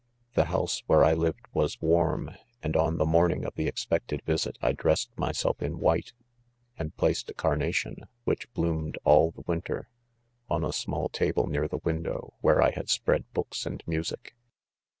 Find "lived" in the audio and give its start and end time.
1.13-1.45